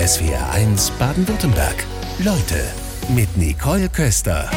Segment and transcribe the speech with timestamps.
[0.00, 1.84] SWR1 Baden-Württemberg.
[2.20, 2.64] Leute
[3.14, 4.50] mit Nicole Köster.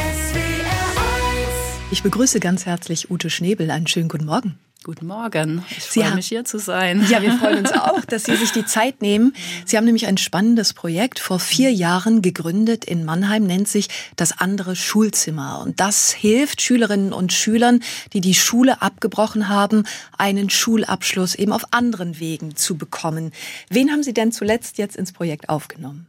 [1.90, 3.70] Ich begrüße ganz herzlich Ute Schnebel.
[3.70, 4.58] Einen schönen guten Morgen.
[4.84, 5.64] Guten Morgen.
[5.70, 7.06] Ich Sie freue haben, mich hier zu sein.
[7.08, 9.32] Ja, wir freuen uns auch, dass Sie sich die Zeit nehmen.
[9.64, 14.38] Sie haben nämlich ein spannendes Projekt vor vier Jahren gegründet in Mannheim, nennt sich das
[14.38, 15.62] andere Schulzimmer.
[15.64, 17.80] Und das hilft Schülerinnen und Schülern,
[18.12, 19.84] die die Schule abgebrochen haben,
[20.18, 23.32] einen Schulabschluss eben auf anderen Wegen zu bekommen.
[23.70, 26.08] Wen haben Sie denn zuletzt jetzt ins Projekt aufgenommen?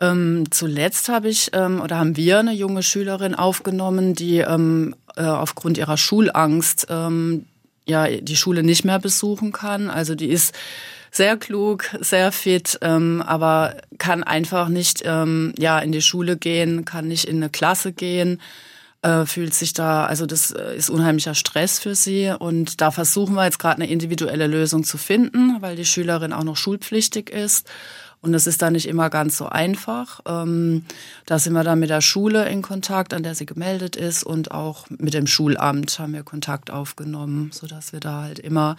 [0.00, 5.22] Ähm, zuletzt habe ich ähm, oder haben wir eine junge Schülerin aufgenommen, die ähm, äh,
[5.24, 7.44] aufgrund ihrer Schulangst ähm,
[7.86, 9.90] ja die Schule nicht mehr besuchen kann.
[9.90, 10.54] Also die ist
[11.10, 16.84] sehr klug, sehr fit, ähm, aber kann einfach nicht ähm, ja in die Schule gehen,
[16.84, 18.40] kann nicht in eine Klasse gehen,
[19.02, 23.34] äh, fühlt sich da, also das äh, ist unheimlicher Stress für sie und da versuchen
[23.34, 27.68] wir jetzt gerade eine individuelle Lösung zu finden, weil die Schülerin auch noch schulpflichtig ist
[28.24, 30.20] und das ist dann nicht immer ganz so einfach.
[30.26, 30.86] Ähm,
[31.26, 34.50] da sind wir dann mit der Schule in Kontakt, an der sie gemeldet ist und
[34.50, 38.76] auch mit dem Schulamt haben wir Kontakt aufgenommen, sodass wir da halt immer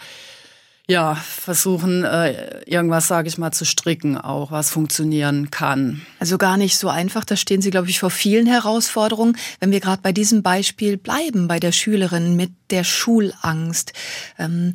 [0.88, 6.02] ja, versuchen, äh, irgendwas, sage ich mal, zu stricken, auch was funktionieren kann.
[6.20, 7.24] Also gar nicht so einfach.
[7.24, 9.36] Da stehen Sie, glaube ich, vor vielen Herausforderungen.
[9.58, 13.92] Wenn wir gerade bei diesem Beispiel bleiben, bei der Schülerin mit der Schulangst.
[14.38, 14.74] Ähm,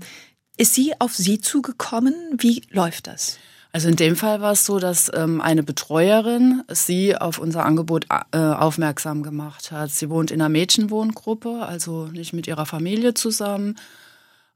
[0.58, 2.14] ist sie auf Sie zugekommen?
[2.38, 3.38] Wie läuft das?
[3.74, 8.06] Also in dem Fall war es so, dass ähm, eine Betreuerin sie auf unser Angebot
[8.32, 9.92] äh, aufmerksam gemacht hat.
[9.92, 13.78] Sie wohnt in einer Mädchenwohngruppe, also nicht mit ihrer Familie zusammen.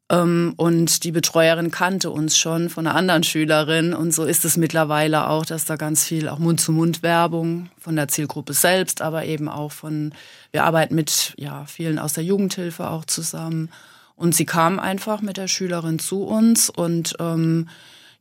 [0.09, 3.93] Ähm, und die Betreuerin kannte uns schon von einer anderen Schülerin.
[3.93, 8.51] Und so ist es mittlerweile auch, dass da ganz viel auch Mund-zu-Mund-Werbung von der Zielgruppe
[8.53, 10.13] selbst, aber eben auch von,
[10.51, 13.69] wir arbeiten mit ja, vielen aus der Jugendhilfe auch zusammen.
[14.17, 17.69] Und sie kam einfach mit der Schülerin zu uns und ähm,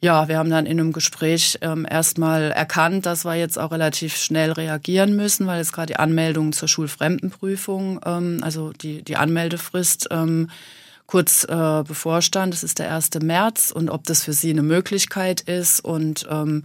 [0.04, 4.18] ja, wir haben dann in einem Gespräch ähm, erstmal erkannt, dass wir jetzt auch relativ
[4.18, 10.08] schnell reagieren müssen, weil jetzt gerade die Anmeldung zur Schulfremdenprüfung, ähm, also die, die Anmeldefrist
[10.10, 10.50] ähm,
[11.06, 12.52] kurz äh, bevorstand.
[12.52, 13.12] Das ist der 1.
[13.22, 15.82] März und ob das für sie eine Möglichkeit ist.
[15.82, 16.64] Und ähm,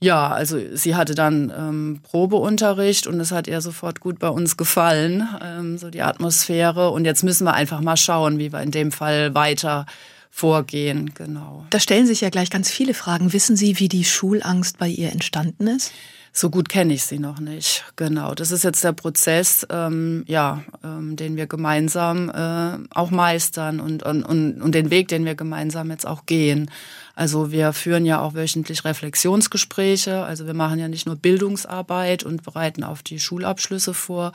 [0.00, 4.58] ja, also sie hatte dann ähm, Probeunterricht und es hat ihr sofort gut bei uns
[4.58, 6.90] gefallen, ähm, so die Atmosphäre.
[6.90, 9.86] Und jetzt müssen wir einfach mal schauen, wie wir in dem Fall weiter
[10.34, 11.64] vorgehen, genau.
[11.70, 13.32] Da stellen sich ja gleich ganz viele Fragen.
[13.32, 15.92] Wissen Sie, wie die Schulangst bei ihr entstanden ist?
[16.32, 17.84] So gut kenne ich sie noch nicht.
[17.94, 23.78] Genau, das ist jetzt der Prozess, ähm, ja, ähm, den wir gemeinsam äh, auch meistern
[23.78, 26.68] und, und, und, und den Weg, den wir gemeinsam jetzt auch gehen.
[27.14, 30.24] Also wir führen ja auch wöchentlich Reflexionsgespräche.
[30.24, 34.32] Also wir machen ja nicht nur Bildungsarbeit und bereiten auf die Schulabschlüsse vor,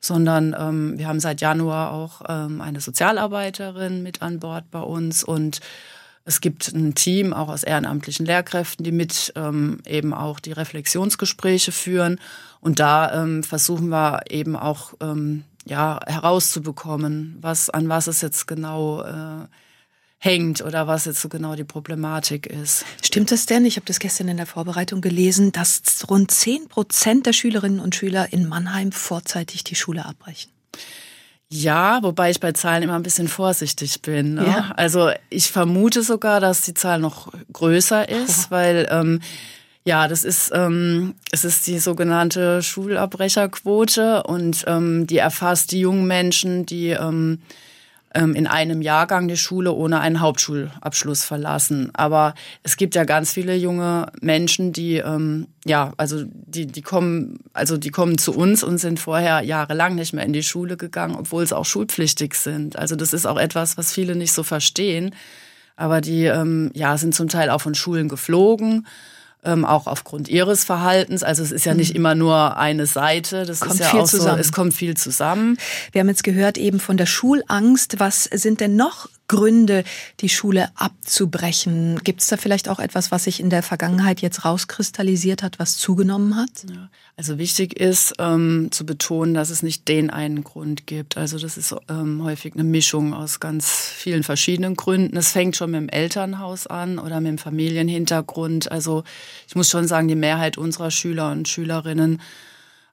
[0.00, 5.24] sondern ähm, wir haben seit Januar auch ähm, eine Sozialarbeiterin mit an Bord bei uns
[5.24, 5.60] und
[6.28, 11.72] es gibt ein Team auch aus ehrenamtlichen Lehrkräften, die mit ähm, eben auch die Reflexionsgespräche
[11.72, 12.20] führen.
[12.60, 18.46] Und da ähm, versuchen wir eben auch ähm, ja, herauszubekommen, was, an was es jetzt
[18.46, 19.46] genau äh,
[20.18, 22.84] hängt oder was jetzt so genau die Problematik ist.
[23.02, 23.64] Stimmt das denn?
[23.64, 27.94] Ich habe das gestern in der Vorbereitung gelesen, dass rund 10 Prozent der Schülerinnen und
[27.94, 30.50] Schüler in Mannheim vorzeitig die Schule abbrechen.
[31.50, 34.34] Ja, wobei ich bei Zahlen immer ein bisschen vorsichtig bin.
[34.34, 34.46] Ne?
[34.46, 34.72] Ja.
[34.76, 38.50] Also ich vermute sogar, dass die Zahl noch größer ist, oh.
[38.50, 39.20] weil ähm,
[39.84, 46.06] ja, das ist ähm, es ist die sogenannte Schulabbrecherquote und ähm, die erfasst die jungen
[46.06, 47.40] Menschen, die ähm,
[48.14, 51.90] in einem Jahrgang die Schule ohne einen Hauptschulabschluss verlassen.
[51.94, 57.40] Aber es gibt ja ganz viele junge Menschen, die ähm, ja, also die die kommen,
[57.52, 61.16] also die kommen zu uns und sind vorher jahrelang nicht mehr in die Schule gegangen,
[61.16, 62.78] obwohl sie auch schulpflichtig sind.
[62.78, 65.14] Also das ist auch etwas, was viele nicht so verstehen.
[65.76, 68.86] Aber die ähm, ja sind zum Teil auch von Schulen geflogen
[69.48, 71.22] ähm, auch aufgrund ihres Verhaltens.
[71.22, 71.96] Also es ist ja nicht mhm.
[71.96, 74.36] immer nur eine Seite, das kommt ist ja viel auch zusammen.
[74.36, 75.58] so, es kommt viel zusammen.
[75.92, 77.98] Wir haben jetzt gehört eben von der Schulangst.
[77.98, 79.84] Was sind denn noch Gründe,
[80.20, 82.00] die Schule abzubrechen?
[82.02, 85.76] Gibt es da vielleicht auch etwas, was sich in der Vergangenheit jetzt rauskristallisiert hat, was
[85.76, 86.50] zugenommen hat?
[87.16, 91.16] Also wichtig ist ähm, zu betonen, dass es nicht den einen Grund gibt.
[91.16, 95.16] Also das ist ähm, häufig eine Mischung aus ganz vielen verschiedenen Gründen.
[95.16, 98.70] Es fängt schon mit dem Elternhaus an oder mit dem Familienhintergrund.
[98.70, 99.04] Also
[99.46, 102.20] ich muss schon sagen, die Mehrheit unserer Schüler und Schülerinnen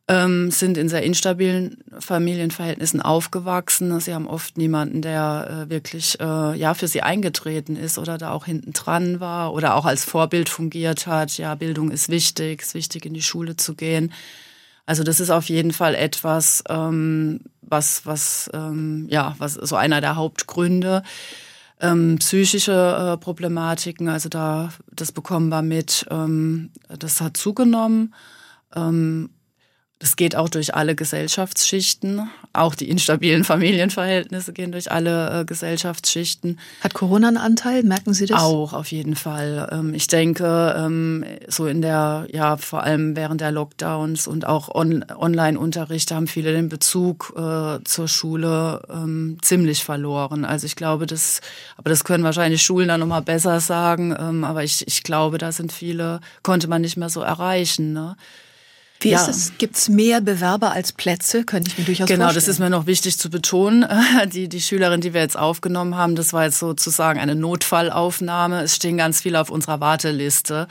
[0.08, 4.00] ähm, sind in sehr instabilen Familienverhältnissen aufgewachsen.
[4.00, 8.32] Sie haben oft niemanden, der äh, wirklich äh, ja für sie eingetreten ist oder da
[8.32, 11.38] auch hinten dran war oder auch als Vorbild fungiert hat.
[11.38, 14.14] Ja, Bildung ist wichtig, ist wichtig in die Schule zu gehen.
[14.86, 20.02] Also das ist auf jeden Fall etwas, ähm, was was ähm, ja was so einer
[20.02, 21.02] der Hauptgründe.
[21.82, 28.14] Ähm, psychische äh, Problematiken, also da, das bekommen wir mit, ähm, das hat zugenommen.
[28.74, 29.30] Ähm,
[30.00, 32.30] das geht auch durch alle Gesellschaftsschichten.
[32.52, 36.60] Auch die instabilen Familienverhältnisse gehen durch alle äh, Gesellschaftsschichten.
[36.82, 37.82] Hat Corona einen Anteil?
[37.84, 38.42] Merken Sie das?
[38.42, 39.70] Auch, auf jeden Fall.
[39.72, 44.74] Ähm, ich denke, ähm, so in der, ja, vor allem während der Lockdowns und auch
[44.74, 50.44] on Online-Unterricht haben viele den Bezug äh, zur Schule ähm, ziemlich verloren.
[50.44, 51.40] Also ich glaube, das,
[51.78, 54.14] aber das können wahrscheinlich Schulen dann nochmal besser sagen.
[54.20, 57.94] Ähm, aber ich, ich glaube, da sind viele, konnte man nicht mehr so erreichen.
[57.94, 58.18] Ne?
[59.06, 59.22] Wie ja.
[59.22, 59.58] ist es?
[59.60, 61.44] Gibt es mehr Bewerber als Plätze?
[61.44, 62.34] Könnte ich mir durchaus genau, vorstellen.
[62.34, 63.86] Genau, das ist mir noch wichtig zu betonen.
[64.34, 68.64] Die, die Schülerin, die wir jetzt aufgenommen haben, das war jetzt sozusagen eine Notfallaufnahme.
[68.64, 70.68] Es stehen ganz viele auf unserer Warteliste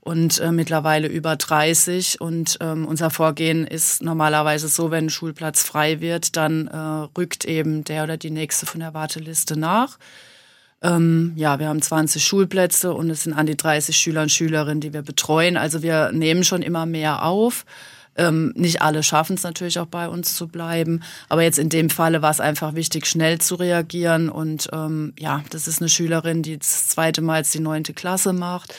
[0.00, 2.20] und äh, mittlerweile über 30.
[2.20, 6.76] Und ähm, unser Vorgehen ist normalerweise so, wenn ein Schulplatz frei wird, dann äh,
[7.16, 9.98] rückt eben der oder die nächste von der Warteliste nach.
[10.82, 14.80] Ähm, ja, wir haben 20 Schulplätze und es sind an die 30 Schüler und Schülerinnen,
[14.80, 15.56] die wir betreuen.
[15.56, 17.64] Also wir nehmen schon immer mehr auf.
[18.18, 21.02] Ähm, nicht alle schaffen es natürlich auch bei uns zu bleiben.
[21.28, 24.28] Aber jetzt in dem Falle war es einfach wichtig, schnell zu reagieren.
[24.28, 28.32] Und ähm, ja, das ist eine Schülerin, die das zweite Mal jetzt die neunte Klasse
[28.32, 28.74] macht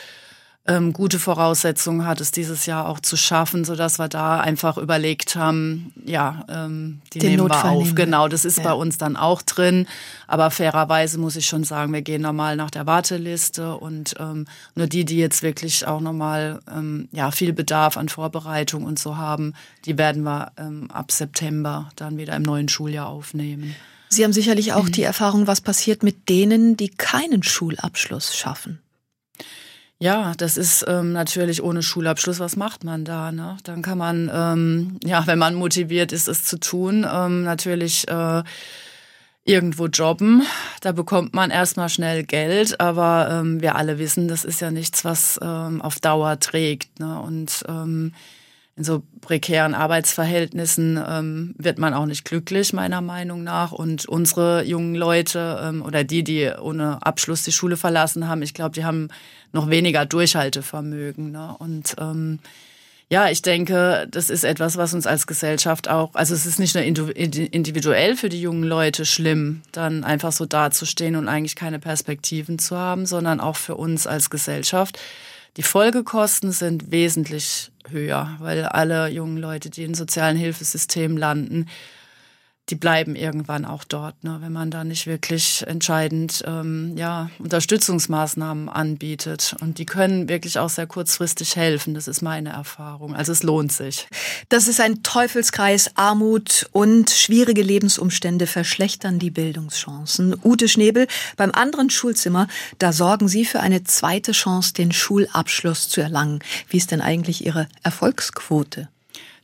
[0.68, 4.78] ähm, gute Voraussetzungen hat, es dieses Jahr auch zu schaffen, so dass wir da einfach
[4.78, 7.84] überlegt haben, ja, ähm, die Den nehmen Notfall wir auf.
[7.84, 7.96] Nehmen.
[7.96, 8.64] Genau, das ist ja.
[8.64, 9.88] bei uns dann auch drin.
[10.28, 14.88] Aber fairerweise muss ich schon sagen, wir gehen normal nach der Warteliste und ähm, nur
[14.88, 19.54] die, die jetzt wirklich auch nochmal ähm, ja, viel Bedarf an Vorbereitung und so haben,
[19.86, 23.74] die werden wir ähm, ab September dann wieder im neuen Schuljahr aufnehmen.
[24.10, 24.92] Sie haben sicherlich auch mhm.
[24.92, 28.80] die Erfahrung, was passiert mit denen, die keinen Schulabschluss schaffen.
[30.00, 33.32] Ja, das ist ähm, natürlich ohne Schulabschluss, was macht man da?
[33.32, 33.58] Ne?
[33.64, 38.44] Dann kann man, ähm, ja, wenn man motiviert ist, es zu tun, ähm, natürlich äh,
[39.44, 40.44] irgendwo jobben.
[40.82, 45.04] Da bekommt man erstmal schnell Geld, aber ähm, wir alle wissen, das ist ja nichts,
[45.04, 47.00] was ähm, auf Dauer trägt.
[47.00, 47.20] Ne?
[47.20, 48.14] Und ähm,
[48.76, 53.72] in so prekären Arbeitsverhältnissen ähm, wird man auch nicht glücklich, meiner Meinung nach.
[53.72, 58.54] Und unsere jungen Leute ähm, oder die, die ohne Abschluss die Schule verlassen haben, ich
[58.54, 59.08] glaube, die haben
[59.52, 61.32] noch weniger Durchhaltevermögen.
[61.32, 61.56] Ne?
[61.60, 62.40] Und ähm,
[63.10, 66.76] ja, ich denke, das ist etwas, was uns als Gesellschaft auch, also es ist nicht
[66.76, 72.60] nur individuell für die jungen Leute schlimm, dann einfach so dazustehen und eigentlich keine Perspektiven
[72.60, 75.00] zu haben, sondern auch für uns als Gesellschaft
[75.58, 81.68] die Folgekosten sind wesentlich höher, weil alle jungen Leute, die in sozialen Hilfesystemen landen,
[82.70, 88.68] die bleiben irgendwann auch dort, ne, wenn man da nicht wirklich entscheidend ähm, ja, Unterstützungsmaßnahmen
[88.68, 89.56] anbietet.
[89.62, 91.94] Und die können wirklich auch sehr kurzfristig helfen.
[91.94, 93.16] Das ist meine Erfahrung.
[93.16, 94.08] Also es lohnt sich.
[94.50, 95.92] Das ist ein Teufelskreis.
[95.96, 100.36] Armut und schwierige Lebensumstände verschlechtern die Bildungschancen.
[100.44, 102.48] Ute Schnebel, beim anderen Schulzimmer,
[102.80, 106.40] da sorgen Sie für eine zweite Chance, den Schulabschluss zu erlangen.
[106.70, 108.90] Wie ist denn eigentlich Ihre Erfolgsquote?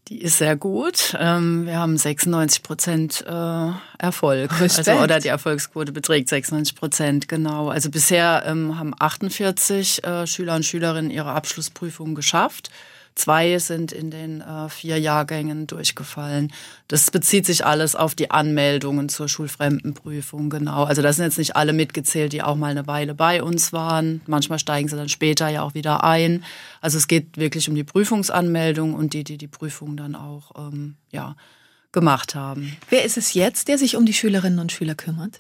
[0.10, 1.16] Die ist sehr gut.
[1.18, 4.60] Ähm, wir haben 96 Prozent äh, Erfolg.
[4.60, 4.90] Respekt.
[4.90, 7.70] Also, oder die Erfolgsquote beträgt 96 Prozent, genau.
[7.70, 12.70] Also bisher ähm, haben 48 äh, Schüler und Schülerinnen ihre Abschlussprüfung geschafft.
[13.16, 16.52] Zwei sind in den äh, vier Jahrgängen durchgefallen.
[16.88, 20.86] Das bezieht sich alles auf die Anmeldungen zur Schulfremdenprüfung, genau.
[20.86, 24.22] Also da sind jetzt nicht alle mitgezählt, die auch mal eine Weile bei uns waren.
[24.26, 26.44] Manchmal steigen sie dann später ja auch wieder ein.
[26.82, 30.96] Also es geht wirklich um die Prüfungsanmeldung und die, die die Prüfung dann auch, ähm,
[31.12, 31.36] ja,
[31.92, 32.76] gemacht haben.
[32.90, 35.38] Wer ist es jetzt, der sich um die Schülerinnen und Schüler kümmert?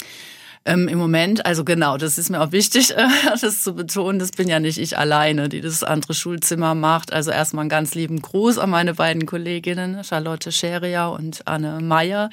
[0.65, 3.08] Ähm, Im Moment, also genau, das ist mir auch wichtig, äh,
[3.39, 4.20] das zu betonen.
[4.20, 7.12] Das bin ja nicht ich alleine, die das andere Schulzimmer macht.
[7.12, 12.29] Also erstmal einen ganz lieben Gruß an meine beiden Kolleginnen, Charlotte Scheria und Anne Meyer,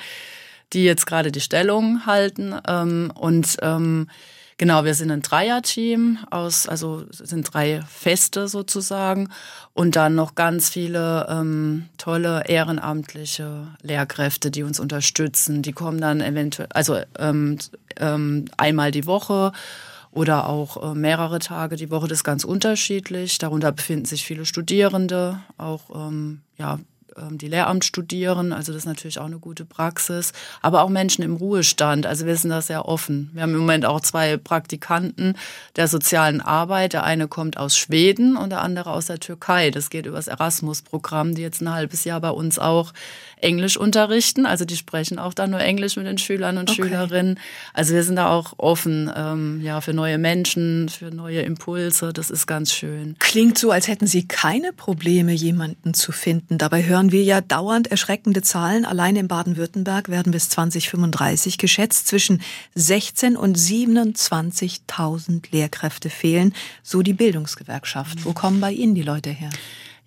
[0.73, 2.55] die jetzt gerade die Stellung halten.
[2.69, 4.07] Ähm, und ähm,
[4.61, 9.31] Genau, wir sind ein Dreierteam aus, also sind drei Feste sozusagen
[9.73, 15.63] und dann noch ganz viele ähm, tolle ehrenamtliche Lehrkräfte, die uns unterstützen.
[15.63, 17.57] Die kommen dann eventuell, also ähm,
[17.97, 19.53] ähm, einmal die Woche
[20.11, 22.09] oder auch äh, mehrere Tage die Woche.
[22.09, 23.39] Das ist ganz unterschiedlich.
[23.39, 26.79] Darunter befinden sich viele Studierende, auch ähm, ja,
[27.31, 28.53] die Lehramt studieren.
[28.53, 30.33] Also das ist natürlich auch eine gute Praxis.
[30.63, 32.07] Aber auch Menschen im Ruhestand.
[32.07, 33.31] Also wir sind da sehr offen.
[33.33, 35.37] Wir haben im Moment auch zwei Praktikanten
[35.77, 36.93] der sozialen Arbeit.
[36.93, 39.71] Der eine kommt aus Schweden und der andere aus der Türkei.
[39.71, 42.93] Das geht über das Erasmus-Programm, die jetzt ein halbes Jahr bei uns auch
[43.43, 44.47] Englisch unterrichten.
[44.47, 46.83] Also die sprechen auch dann nur Englisch mit den Schülern und okay.
[46.83, 47.41] Schülerinnen.
[47.75, 52.13] Also wir sind da auch offen ähm, ja, für neue Menschen, für neue Impulse.
[52.13, 53.17] Das ist ganz schön.
[53.19, 56.57] Klingt so, als hätten Sie keine Probleme, jemanden zu finden.
[56.57, 58.85] Dabei hören hören wir ja dauernd erschreckende Zahlen.
[58.85, 62.43] Allein in Baden-Württemberg werden bis 2035 geschätzt zwischen
[62.75, 68.27] 16 und 27.000 Lehrkräfte fehlen, so die Bildungsgewerkschaft.
[68.27, 69.49] Wo kommen bei Ihnen die Leute her?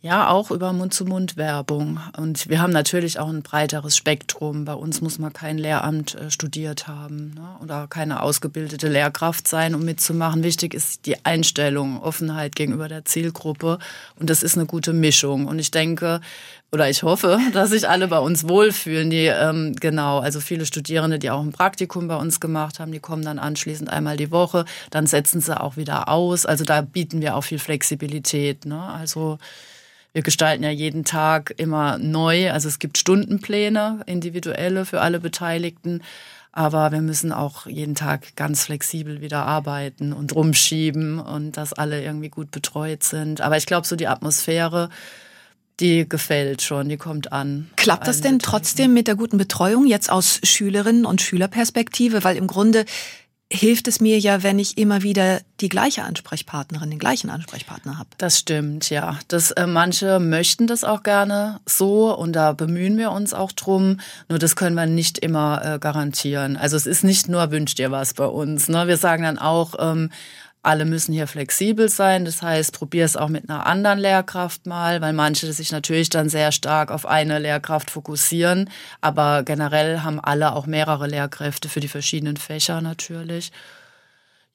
[0.05, 1.97] Ja, auch über Mund-zu-Mund-Werbung.
[2.17, 4.65] Und wir haben natürlich auch ein breiteres Spektrum.
[4.65, 7.55] Bei uns muss man kein Lehramt äh, studiert haben ne?
[7.61, 10.43] oder keine ausgebildete Lehrkraft sein, um mitzumachen.
[10.43, 13.79] Wichtig ist die Einstellung, Offenheit gegenüber der Zielgruppe.
[14.19, 15.47] Und das ist eine gute Mischung.
[15.47, 16.19] Und ich denke,
[16.73, 19.09] oder ich hoffe, dass sich alle bei uns wohlfühlen.
[19.09, 22.99] Die ähm, genau, also viele Studierende, die auch ein Praktikum bei uns gemacht haben, die
[22.99, 26.45] kommen dann anschließend einmal die Woche, dann setzen sie auch wieder aus.
[26.45, 28.65] Also da bieten wir auch viel Flexibilität.
[28.65, 28.81] Ne?
[28.81, 29.37] Also
[30.13, 32.51] wir gestalten ja jeden Tag immer neu.
[32.51, 36.01] Also es gibt Stundenpläne, individuelle für alle Beteiligten.
[36.51, 42.03] Aber wir müssen auch jeden Tag ganz flexibel wieder arbeiten und rumschieben und dass alle
[42.03, 43.41] irgendwie gut betreut sind.
[43.41, 44.89] Aber ich glaube, so die Atmosphäre,
[45.79, 47.71] die gefällt schon, die kommt an.
[47.75, 52.23] Klappt das denn trotzdem mit der guten Betreuung jetzt aus Schülerinnen und Schülerperspektive?
[52.23, 52.85] Weil im Grunde
[53.53, 58.09] hilft es mir ja, wenn ich immer wieder die gleiche Ansprechpartnerin, den gleichen Ansprechpartner habe.
[58.17, 59.19] Das stimmt, ja.
[59.27, 63.99] Das, äh, manche möchten das auch gerne so und da bemühen wir uns auch drum.
[64.27, 66.57] Nur das können wir nicht immer äh, garantieren.
[66.57, 68.69] Also es ist nicht nur wünscht ihr was bei uns.
[68.69, 68.87] Ne?
[68.87, 70.09] Wir sagen dann auch, ähm,
[70.63, 72.25] alle müssen hier flexibel sein.
[72.25, 76.29] Das heißt, probier es auch mit einer anderen Lehrkraft mal, weil manche sich natürlich dann
[76.29, 78.69] sehr stark auf eine Lehrkraft fokussieren.
[79.01, 83.51] Aber generell haben alle auch mehrere Lehrkräfte für die verschiedenen Fächer natürlich.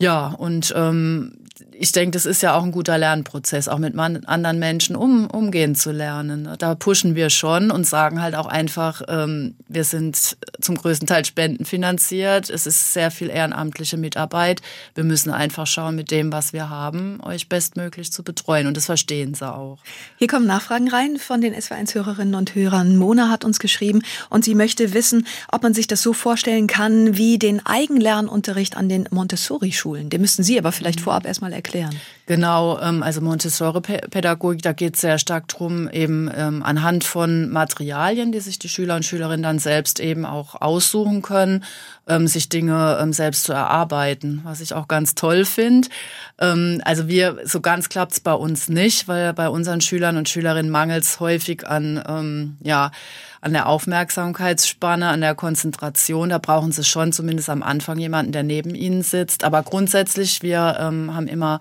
[0.00, 1.32] Ja, und ähm,
[1.72, 5.74] ich denke, das ist ja auch ein guter Lernprozess, auch mit anderen Menschen um, umgehen
[5.74, 6.48] zu lernen.
[6.58, 11.24] Da pushen wir schon und sagen halt auch einfach, ähm, wir sind zum größten Teil
[11.24, 12.50] spendenfinanziert.
[12.50, 14.60] Es ist sehr viel ehrenamtliche Mitarbeit.
[14.94, 18.66] Wir müssen einfach schauen, mit dem, was wir haben, euch bestmöglich zu betreuen.
[18.66, 19.78] Und das verstehen sie auch.
[20.16, 22.96] Hier kommen Nachfragen rein von den SW1-Hörerinnen und Hörern.
[22.96, 27.16] Mona hat uns geschrieben und sie möchte wissen, ob man sich das so vorstellen kann
[27.16, 29.87] wie den Eigenlernunterricht an den Montessori-Schulen.
[29.88, 30.10] Schulen.
[30.10, 31.98] Den müssten Sie aber vielleicht vorab erstmal erklären.
[32.28, 38.32] Genau, ähm, also Montessori-Pädagogik, da geht es sehr stark drum, eben ähm, anhand von Materialien,
[38.32, 41.64] die sich die Schüler und Schülerinnen dann selbst eben auch aussuchen können,
[42.06, 45.88] ähm, sich Dinge selbst zu erarbeiten, was ich auch ganz toll finde.
[46.36, 50.70] Also wir, so ganz klappt es bei uns nicht, weil bei unseren Schülern und Schülerinnen
[50.70, 52.92] mangelt es häufig an, ja,
[53.40, 56.28] an der Aufmerksamkeitsspanne, an der Konzentration.
[56.28, 59.42] Da brauchen sie schon zumindest am Anfang jemanden, der neben ihnen sitzt.
[59.42, 61.58] Aber grundsätzlich, wir ähm, haben immer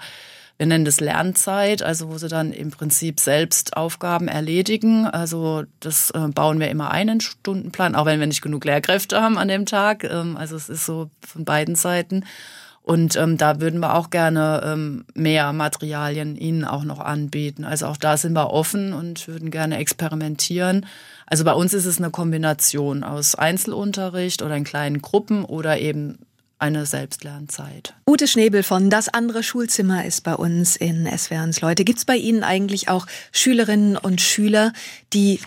[0.57, 5.05] wir nennen das Lernzeit, also wo sie dann im Prinzip selbst Aufgaben erledigen.
[5.05, 9.37] Also das äh, bauen wir immer einen Stundenplan, auch wenn wir nicht genug Lehrkräfte haben
[9.37, 10.03] an dem Tag.
[10.03, 12.25] Ähm, also es ist so von beiden Seiten.
[12.81, 17.65] Und ähm, da würden wir auch gerne ähm, mehr Materialien Ihnen auch noch anbieten.
[17.65, 20.85] Also auch da sind wir offen und würden gerne experimentieren.
[21.25, 26.17] Also bei uns ist es eine Kombination aus Einzelunterricht oder in kleinen Gruppen oder eben
[26.59, 27.93] eine Selbstlernzeit.
[28.07, 31.83] Ute Schnebel von Das andere Schulzimmer ist bei uns in SWRs Leute.
[31.83, 34.73] Gibt es bei Ihnen eigentlich auch Schülerinnen und Schüler,
[35.13, 35.39] die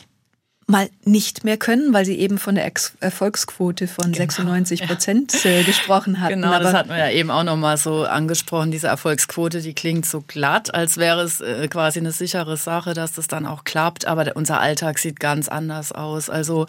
[0.70, 5.44] mal nicht mehr können, weil Sie eben von der Ex Erfolgsquote von genau, 96 Prozent
[5.44, 5.50] ja.
[5.50, 6.40] Äh, gesprochen hatten.
[6.40, 8.70] Genau, das hatten wir ja eben auch nochmal so angesprochen.
[8.70, 13.12] Diese Erfolgsquote, die klingt so glatt, als wäre es äh, quasi eine sichere Sache, dass
[13.12, 14.06] das dann auch klappt.
[14.06, 16.30] Aber unser Alltag sieht ganz anders aus.
[16.30, 16.66] Also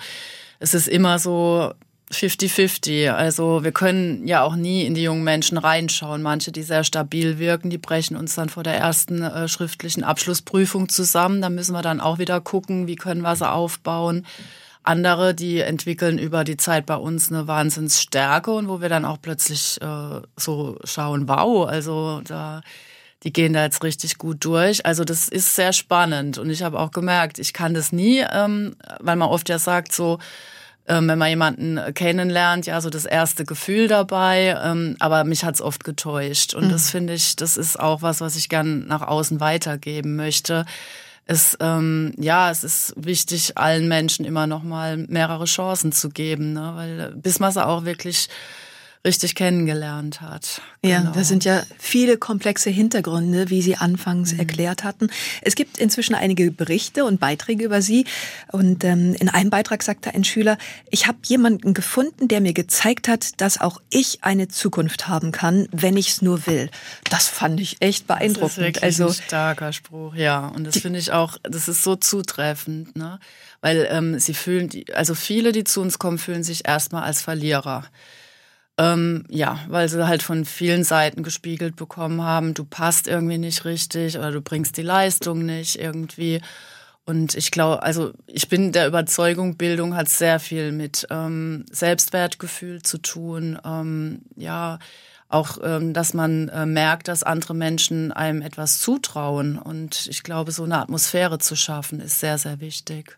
[0.60, 1.74] es ist immer so,
[2.12, 3.10] 50-50.
[3.10, 6.22] Also wir können ja auch nie in die jungen Menschen reinschauen.
[6.22, 10.90] Manche, die sehr stabil wirken, die brechen uns dann vor der ersten äh, schriftlichen Abschlussprüfung
[10.90, 11.42] zusammen.
[11.42, 14.26] Da müssen wir dann auch wieder gucken, wie können wir sie aufbauen.
[14.84, 19.18] Andere, die entwickeln über die Zeit bei uns eine Wahnsinnsstärke und wo wir dann auch
[19.22, 22.62] plötzlich äh, so schauen, wow, also da
[23.24, 24.86] die gehen da jetzt richtig gut durch.
[24.86, 28.76] Also das ist sehr spannend und ich habe auch gemerkt, ich kann das nie, ähm,
[29.00, 30.18] weil man oft ja sagt so,
[30.88, 34.60] ähm, wenn man jemanden kennenlernt, ja, so das erste Gefühl dabei.
[34.64, 36.54] Ähm, aber mich hat's oft getäuscht.
[36.54, 36.72] Und mhm.
[36.72, 40.66] das finde ich, das ist auch was, was ich gern nach außen weitergeben möchte.
[41.26, 46.54] Es, ähm, ja, es ist wichtig, allen Menschen immer noch mal mehrere Chancen zu geben,
[46.54, 46.74] ne?
[46.76, 48.28] weil bis man sie auch wirklich
[49.04, 50.62] richtig kennengelernt hat.
[50.84, 51.12] Ja, genau.
[51.12, 54.40] das sind ja viele komplexe Hintergründe, wie Sie anfangs mhm.
[54.40, 55.10] erklärt hatten.
[55.42, 58.06] Es gibt inzwischen einige Berichte und Beiträge über Sie.
[58.52, 60.58] Und ähm, in einem Beitrag sagte ein Schüler,
[60.90, 65.68] ich habe jemanden gefunden, der mir gezeigt hat, dass auch ich eine Zukunft haben kann,
[65.72, 66.70] wenn ich es nur will.
[67.10, 68.44] Das fand ich echt beeindruckend.
[68.44, 70.48] Das ist wirklich also ein starker Spruch, ja.
[70.48, 73.20] Und das finde ich auch, das ist so zutreffend, ne?
[73.62, 77.86] Weil ähm, sie fühlen, also viele, die zu uns kommen, fühlen sich erstmal als Verlierer.
[78.78, 83.66] Ähm, ja, weil sie halt von vielen Seiten gespiegelt bekommen haben, du passt irgendwie nicht
[83.66, 86.42] richtig oder du bringst die Leistung nicht irgendwie.
[87.06, 92.82] Und ich glaube, also ich bin der Überzeugung, Bildung hat sehr viel mit ähm, Selbstwertgefühl
[92.84, 93.60] zu tun.
[93.66, 94.80] Ähm, ja,
[95.28, 99.58] auch, ähm, dass man äh, merkt, dass andere Menschen einem etwas zutrauen.
[99.58, 103.18] Und ich glaube, so eine Atmosphäre zu schaffen, ist sehr, sehr wichtig.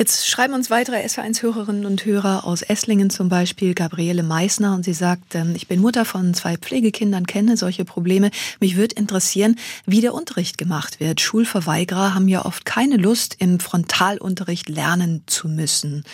[0.00, 4.92] Jetzt schreiben uns weitere SW1-Hörerinnen und Hörer aus Esslingen zum Beispiel, Gabriele Meissner, und sie
[4.92, 8.30] sagt, ähm, ich bin Mutter von zwei Pflegekindern, kenne solche Probleme.
[8.60, 11.20] Mich würde interessieren, wie der Unterricht gemacht wird.
[11.20, 16.04] Schulverweigerer haben ja oft keine Lust, im Frontalunterricht lernen zu müssen.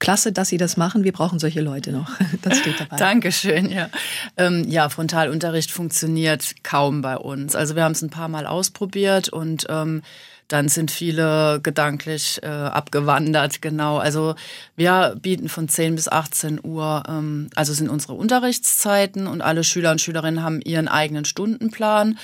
[0.00, 1.02] Klasse, dass Sie das machen.
[1.02, 2.10] Wir brauchen solche Leute noch.
[2.42, 2.96] Das steht dabei.
[2.96, 3.88] Dankeschön, ja.
[4.36, 7.56] Ähm, ja, Frontalunterricht funktioniert kaum bei uns.
[7.56, 10.02] Also wir haben es ein paar Mal ausprobiert und ähm,
[10.48, 13.98] dann sind viele gedanklich äh, abgewandert, genau.
[13.98, 14.34] Also
[14.76, 19.90] wir bieten von 10 bis 18 Uhr, ähm, also sind unsere Unterrichtszeiten und alle Schüler
[19.90, 22.18] und Schülerinnen haben ihren eigenen Stundenplan.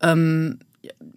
[0.00, 0.60] Ähm,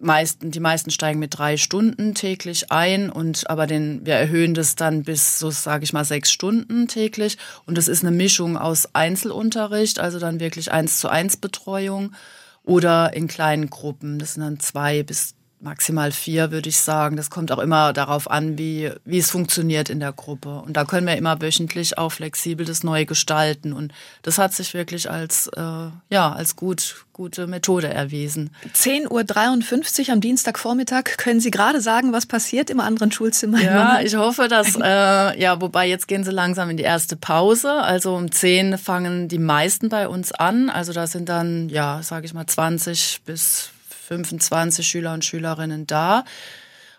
[0.00, 4.74] meisten, die meisten steigen mit drei Stunden täglich ein und aber den, wir erhöhen das
[4.74, 7.38] dann bis, so sage ich mal, sechs Stunden täglich.
[7.66, 12.12] Und das ist eine Mischung aus Einzelunterricht, also dann wirklich eins zu eins Betreuung
[12.64, 14.18] oder in kleinen Gruppen.
[14.18, 17.16] Das sind dann zwei bis maximal vier, würde ich sagen.
[17.16, 20.62] Das kommt auch immer darauf an, wie, wie es funktioniert in der Gruppe.
[20.64, 23.72] Und da können wir immer wöchentlich auch flexibel das neu gestalten.
[23.72, 25.60] Und das hat sich wirklich als, äh,
[26.08, 28.50] ja, als gut, gute Methode erwiesen.
[28.74, 31.18] 10.53 Uhr am Dienstagvormittag.
[31.18, 33.60] Können Sie gerade sagen, was passiert im anderen Schulzimmer?
[33.60, 37.72] Ja, ich hoffe, dass, äh, ja, wobei jetzt gehen Sie langsam in die erste Pause.
[37.72, 40.70] Also um 10 fangen die meisten bei uns an.
[40.70, 43.70] Also da sind dann, ja, sage ich mal, 20 bis
[44.10, 46.24] 25 Schüler und Schülerinnen da.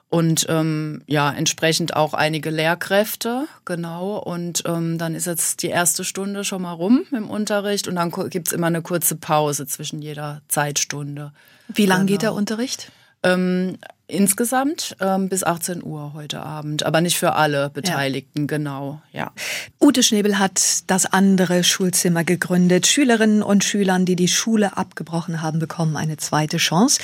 [0.09, 4.17] Und ähm, ja, entsprechend auch einige Lehrkräfte, genau.
[4.17, 8.11] Und ähm, dann ist jetzt die erste Stunde schon mal rum im Unterricht und dann
[8.29, 11.31] gibt's immer eine kurze Pause zwischen jeder Zeitstunde.
[11.69, 12.07] Wie lang genau.
[12.07, 12.91] geht der Unterricht?
[13.23, 13.77] Ähm,
[14.11, 18.45] insgesamt ähm, bis 18 Uhr heute Abend, aber nicht für alle Beteiligten, ja.
[18.47, 19.31] genau, ja.
[19.79, 22.87] Ute Schnebel hat das andere Schulzimmer gegründet.
[22.87, 26.99] Schülerinnen und Schülern, die die Schule abgebrochen haben, bekommen eine zweite Chance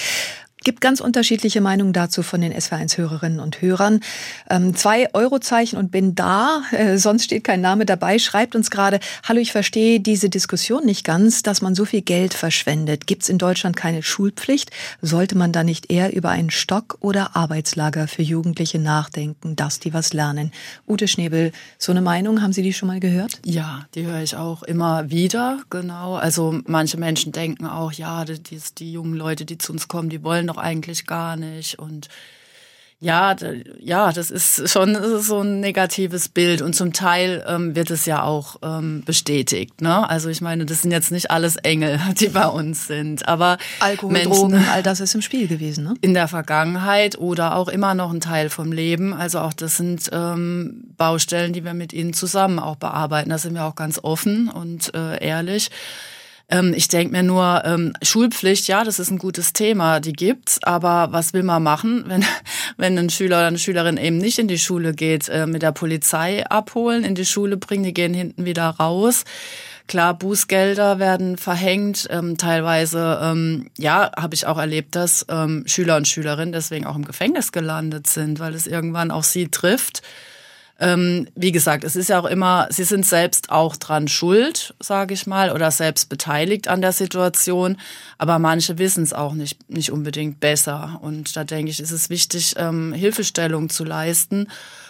[0.67, 4.01] gibt ganz unterschiedliche Meinungen dazu von den SW1-Hörerinnen und Hörern.
[4.50, 8.99] Ähm, zwei Eurozeichen und bin da, äh, sonst steht kein Name dabei, schreibt uns gerade,
[9.23, 13.08] hallo, ich verstehe diese Diskussion nicht ganz, dass man so viel Geld verschwendet.
[13.08, 14.71] Gibt es in Deutschland keine Schulpflicht?
[15.01, 19.93] Sollte man da nicht eher über einen Stock- oder Arbeitslager für Jugendliche nachdenken, dass die
[19.93, 20.51] was lernen?
[20.86, 23.39] Ute Schnebel, so eine Meinung, haben Sie die schon mal gehört?
[23.45, 26.15] Ja, die höre ich auch immer wieder, genau.
[26.15, 30.23] Also manche Menschen denken auch, ja, die, die jungen Leute, die zu uns kommen, die
[30.23, 32.10] wollen doch eigentlich gar nicht und
[33.00, 33.36] ja,
[33.80, 38.24] ja, das ist schon so ein negatives Bild und zum Teil ähm, wird es ja
[38.24, 39.82] auch ähm, bestätigt.
[39.82, 40.10] Ne?
[40.10, 44.13] Also ich meine, das sind jetzt nicht alles Engel, die bei uns sind, aber Alkohol,
[44.13, 45.84] Menschen, Drogen, all das ist im Spiel gewesen.
[45.84, 45.93] Ne?
[46.02, 49.13] In der Vergangenheit oder auch immer noch ein Teil vom Leben.
[49.13, 53.30] Also auch das sind ähm, Baustellen, die wir mit ihnen zusammen auch bearbeiten.
[53.30, 55.70] Da sind wir auch ganz offen und äh, ehrlich.
[56.49, 60.63] Ähm, ich denke mir nur, ähm, Schulpflicht, ja, das ist ein gutes Thema, die gibt's,
[60.63, 62.25] aber was will man machen, wenn,
[62.77, 65.73] wenn ein Schüler oder eine Schülerin eben nicht in die Schule geht, äh, mit der
[65.73, 69.25] Polizei abholen, in die Schule bringen, die gehen hinten wieder raus.
[69.88, 72.07] Klar, Bußgelder werden verhängt.
[72.10, 76.97] Ähm, teilweise, ähm, ja, habe ich auch erlebt, dass ähm, Schüler und Schülerinnen deswegen auch
[76.97, 80.01] im Gefängnis gelandet sind, weil es irgendwann auch sie trifft.
[80.79, 85.15] Ähm, wie gesagt, es ist ja auch immer, sie sind selbst auch dran schuld, sage
[85.15, 87.77] ich mal, oder selbst beteiligt an der Situation.
[88.19, 90.99] Aber manche wissen es auch nicht, nicht unbedingt besser.
[91.01, 94.47] Und da denke ich, ist es wichtig, ähm, Hilfestellung zu leisten.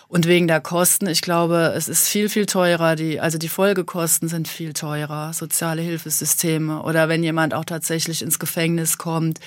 [0.09, 2.95] Und wegen der Kosten, ich glaube, es ist viel, viel teurer.
[2.95, 5.33] Die, also die Folgekosten sind viel teurer.
[5.33, 9.39] Soziale Hilfesysteme oder wenn jemand auch tatsächlich ins Gefängnis kommt.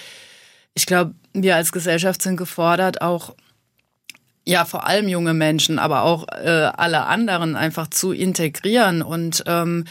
[0.75, 3.35] Ich glaube, wir als Gesellschaft sind gefordert, auch
[4.51, 9.85] ja vor allem junge Menschen, aber auch äh, alle anderen einfach zu integrieren und ähm,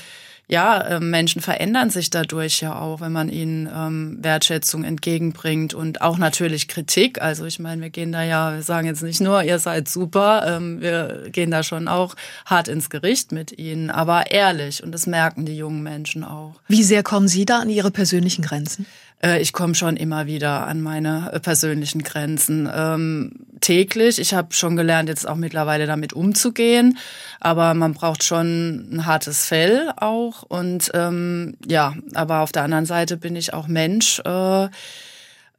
[0.50, 6.02] ja, äh, Menschen verändern sich dadurch ja auch, wenn man ihnen ähm, Wertschätzung entgegenbringt und
[6.02, 7.22] auch natürlich Kritik.
[7.22, 10.43] Also ich meine, wir gehen da ja, wir sagen jetzt nicht nur, ihr seid super,
[10.48, 12.15] ähm, wir gehen da schon auch
[12.48, 16.56] hart ins Gericht mit ihnen, aber ehrlich und das merken die jungen Menschen auch.
[16.67, 18.88] Wie sehr kommen Sie da an Ihre persönlichen Grenzen?
[19.23, 24.19] Äh, ich komme schon immer wieder an meine äh, persönlichen Grenzen ähm, täglich.
[24.19, 26.97] Ich habe schon gelernt, jetzt auch mittlerweile damit umzugehen,
[27.39, 30.43] aber man braucht schon ein hartes Fell auch.
[30.43, 34.19] Und ähm, ja, aber auf der anderen Seite bin ich auch Mensch.
[34.25, 34.69] Äh,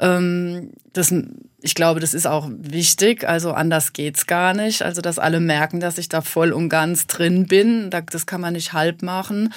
[0.00, 1.14] ähm, das,
[1.60, 3.28] ich glaube, das ist auch wichtig.
[3.28, 4.82] Also anders geht's gar nicht.
[4.82, 7.90] Also dass alle merken, dass ich da voll und ganz drin bin.
[7.90, 9.52] Das kann man nicht halb machen.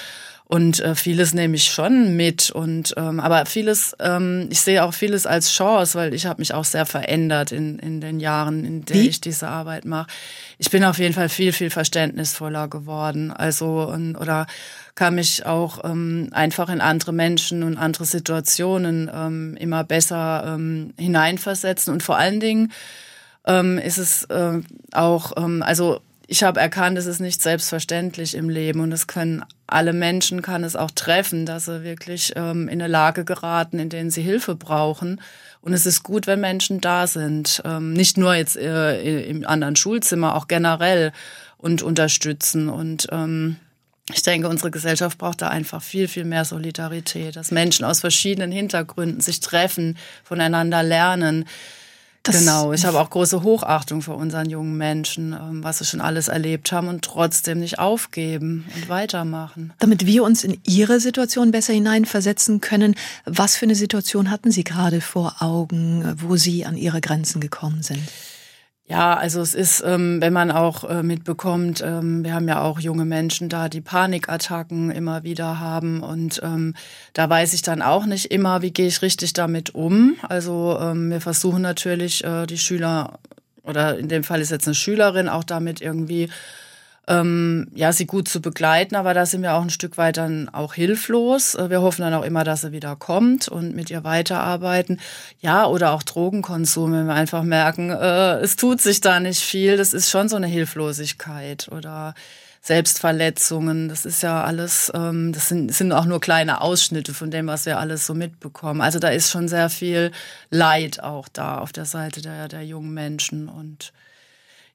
[0.53, 2.51] Und äh, vieles nehme ich schon mit.
[2.51, 6.53] Und ähm, aber vieles, ähm, ich sehe auch vieles als Chance, weil ich habe mich
[6.53, 10.11] auch sehr verändert in, in den Jahren, in denen ich diese Arbeit mache.
[10.59, 13.31] Ich bin auf jeden Fall viel, viel verständnisvoller geworden.
[13.31, 14.45] Also und, oder
[14.93, 20.93] kann mich auch ähm, einfach in andere Menschen und andere Situationen ähm, immer besser ähm,
[20.99, 21.91] hineinversetzen.
[21.91, 22.71] Und vor allen Dingen
[23.47, 24.61] ähm, ist es äh,
[24.91, 26.01] auch, ähm, also
[26.33, 30.63] ich habe erkannt, es ist nicht selbstverständlich im Leben und es können alle Menschen kann
[30.63, 34.55] es auch treffen, dass sie wirklich ähm, in eine Lage geraten, in denen sie Hilfe
[34.55, 35.21] brauchen.
[35.61, 39.75] Und es ist gut, wenn Menschen da sind, ähm, nicht nur jetzt äh, im anderen
[39.75, 41.11] Schulzimmer, auch generell
[41.57, 42.67] und unterstützen.
[42.67, 43.57] Und ähm,
[44.11, 48.51] ich denke, unsere Gesellschaft braucht da einfach viel, viel mehr Solidarität, dass Menschen aus verschiedenen
[48.51, 51.45] Hintergründen sich treffen, voneinander lernen.
[52.23, 55.99] Das genau, ich habe auch große Hochachtung für unseren jungen Menschen, ähm, was sie schon
[55.99, 59.73] alles erlebt haben und trotzdem nicht aufgeben und weitermachen.
[59.79, 64.63] Damit wir uns in Ihre Situation besser hineinversetzen können, was für eine Situation hatten Sie
[64.63, 67.99] gerade vor Augen, wo Sie an Ihre Grenzen gekommen sind?
[68.85, 72.81] Ja, also es ist, ähm, wenn man auch äh, mitbekommt, ähm, wir haben ja auch
[72.81, 76.75] junge Menschen da, die Panikattacken immer wieder haben und ähm,
[77.13, 80.17] da weiß ich dann auch nicht immer, wie gehe ich richtig damit um.
[80.27, 83.19] Also ähm, wir versuchen natürlich äh, die Schüler
[83.63, 86.29] oder in dem Fall ist jetzt eine Schülerin auch damit irgendwie
[87.07, 90.47] ähm, ja, sie gut zu begleiten, aber da sind wir auch ein Stück weit dann
[90.49, 91.55] auch hilflos.
[91.55, 94.99] Äh, wir hoffen dann auch immer, dass sie wieder kommt und mit ihr weiterarbeiten.
[95.39, 99.75] Ja, oder auch Drogenkonsum, wenn wir einfach merken, äh, es tut sich da nicht viel.
[99.75, 102.13] Das ist schon so eine Hilflosigkeit oder
[102.61, 103.89] Selbstverletzungen.
[103.89, 107.65] Das ist ja alles, ähm, das sind, sind auch nur kleine Ausschnitte von dem, was
[107.65, 108.79] wir alles so mitbekommen.
[108.79, 110.11] Also da ist schon sehr viel
[110.49, 113.91] Leid auch da auf der Seite der, der jungen Menschen und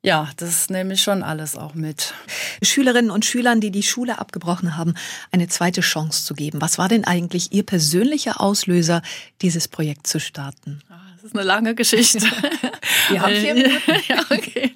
[0.03, 2.15] ja, das nehme ich schon alles auch mit.
[2.63, 4.95] Schülerinnen und Schülern, die die Schule abgebrochen haben,
[5.33, 6.61] eine zweite Chance zu geben.
[6.61, 9.03] Was war denn eigentlich Ihr persönlicher Auslöser,
[9.43, 10.81] dieses Projekt zu starten?
[10.89, 12.21] Ah, das ist eine lange Geschichte.
[13.09, 13.93] Wir haben vier Minuten.
[14.09, 14.73] ja, okay.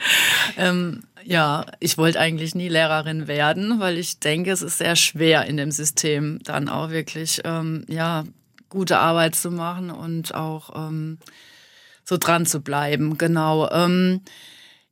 [0.56, 5.44] Ähm, ja, ich wollte eigentlich nie Lehrerin werden, weil ich denke, es ist sehr schwer
[5.44, 8.24] in dem System dann auch wirklich ähm, ja
[8.68, 11.18] gute Arbeit zu machen und auch ähm,
[12.04, 13.18] so dran zu bleiben.
[13.18, 13.70] Genau.
[13.70, 14.22] Ähm,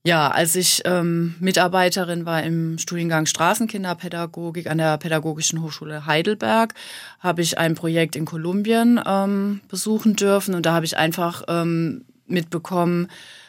[0.03, 6.75] ja, als ich ähm, Mitarbeiterin war im Studiengang Straßenkinderpädagogik an der Pädagogischen Hochschule Heidelberg,
[7.19, 12.05] habe ich ein Projekt in Kolumbien ähm, besuchen dürfen und da habe ich einfach ähm,
[12.27, 13.09] mitbekommen,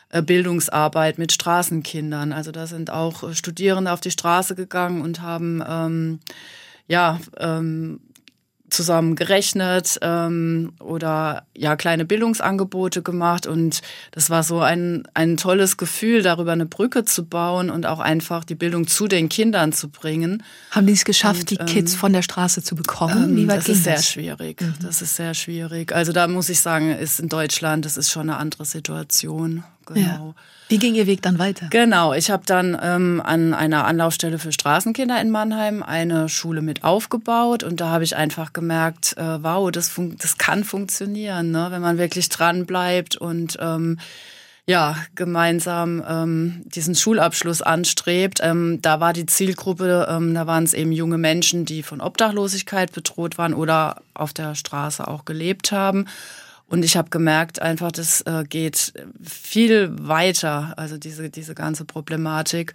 [0.09, 2.33] äh, Bildungsarbeit mit Straßenkindern.
[2.33, 6.19] Also da sind auch Studierende auf die Straße gegangen und haben ähm,
[6.87, 8.01] ja ähm,
[8.71, 13.81] zusammen gerechnet ähm, oder ja kleine Bildungsangebote gemacht und
[14.11, 18.43] das war so ein ein tolles Gefühl darüber eine Brücke zu bauen und auch einfach
[18.43, 20.43] die Bildung zu den Kindern zu bringen.
[20.71, 23.35] Haben die es geschafft, und, die Kids ähm, von der Straße zu bekommen?
[23.35, 24.07] Wie weit das ist sehr das?
[24.07, 24.61] schwierig.
[24.61, 24.75] Mhm.
[24.81, 25.93] Das ist sehr schwierig.
[25.93, 29.63] Also da muss ich sagen, ist in Deutschland das ist schon eine andere Situation.
[29.93, 30.27] Genau.
[30.27, 30.33] Ja.
[30.71, 31.67] Wie ging Ihr Weg dann weiter?
[31.69, 36.85] Genau, ich habe dann ähm, an einer Anlaufstelle für Straßenkinder in Mannheim eine Schule mit
[36.85, 41.67] aufgebaut und da habe ich einfach gemerkt, äh, wow, das, das kann funktionieren, ne?
[41.71, 43.97] wenn man wirklich dran bleibt und ähm,
[44.65, 48.39] ja, gemeinsam ähm, diesen Schulabschluss anstrebt.
[48.41, 52.93] Ähm, da war die Zielgruppe, ähm, da waren es eben junge Menschen, die von Obdachlosigkeit
[52.93, 56.05] bedroht waren oder auf der Straße auch gelebt haben.
[56.71, 62.73] Und ich habe gemerkt, einfach, das äh, geht viel weiter, also diese, diese ganze Problematik.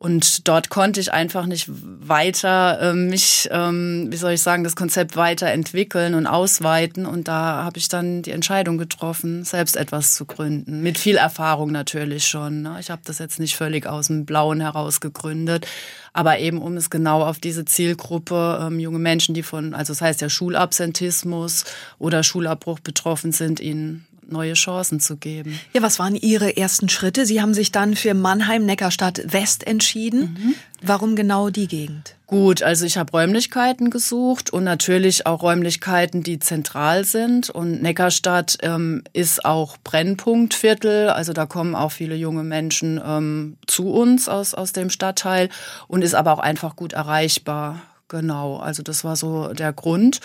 [0.00, 4.76] Und dort konnte ich einfach nicht weiter äh, mich, ähm, wie soll ich sagen, das
[4.76, 7.04] Konzept weiterentwickeln und ausweiten.
[7.04, 10.82] Und da habe ich dann die Entscheidung getroffen, selbst etwas zu gründen.
[10.82, 12.62] Mit viel Erfahrung natürlich schon.
[12.62, 12.76] Ne?
[12.78, 15.66] Ich habe das jetzt nicht völlig aus dem Blauen heraus gegründet,
[16.12, 20.00] aber eben um es genau auf diese Zielgruppe ähm, junge Menschen, die von, also das
[20.00, 21.64] heißt ja Schulabsentismus
[21.98, 25.58] oder Schulabbruch betroffen sind, ihnen neue Chancen zu geben.
[25.72, 27.26] Ja, was waren Ihre ersten Schritte?
[27.26, 30.36] Sie haben sich dann für Mannheim-Neckarstadt West entschieden.
[30.38, 30.54] Mhm.
[30.82, 32.14] Warum genau die Gegend?
[32.26, 37.48] Gut, also ich habe Räumlichkeiten gesucht und natürlich auch Räumlichkeiten, die zentral sind.
[37.48, 43.90] Und Neckarstadt ähm, ist auch Brennpunktviertel, also da kommen auch viele junge Menschen ähm, zu
[43.90, 45.48] uns aus, aus dem Stadtteil
[45.88, 47.80] und ist aber auch einfach gut erreichbar.
[48.08, 50.20] Genau, also das war so der Grund.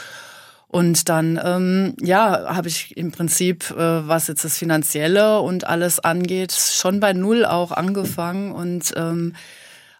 [0.74, 6.00] Und dann, ähm, ja, habe ich im Prinzip, äh, was jetzt das Finanzielle und alles
[6.00, 9.36] angeht, schon bei Null auch angefangen und ähm,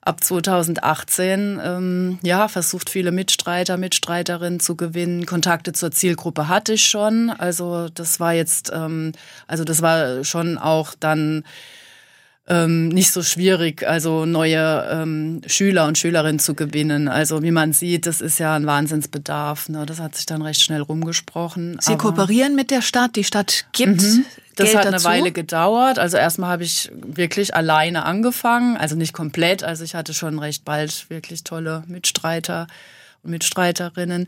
[0.02, 5.28] ab 2018 ähm, ja versucht viele Mitstreiter, Mitstreiterinnen zu gewinnen.
[5.28, 7.30] Kontakte zur Zielgruppe hatte ich schon.
[7.30, 9.12] Also das war jetzt, ähm,
[9.46, 11.44] also das war schon auch dann
[12.48, 17.08] ähm, nicht so schwierig, also neue ähm, Schüler und Schülerinnen zu gewinnen.
[17.08, 19.70] Also wie man sieht, das ist ja ein Wahnsinnsbedarf.
[19.70, 19.86] Ne?
[19.86, 21.78] Das hat sich dann recht schnell rumgesprochen.
[21.80, 23.16] Sie kooperieren mit der Stadt.
[23.16, 24.26] Die Stadt gibt mhm.
[24.56, 25.06] Das Geld hat eine dazu?
[25.06, 25.98] Weile gedauert.
[25.98, 29.64] Also erstmal habe ich wirklich alleine angefangen, also nicht komplett.
[29.64, 32.68] Also ich hatte schon recht bald wirklich tolle Mitstreiter
[33.24, 34.28] Mitstreiterinnen.